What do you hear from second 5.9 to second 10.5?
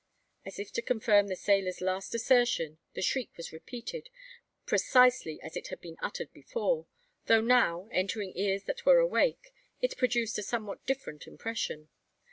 uttered before; though now, entering ears that were awake, it produced a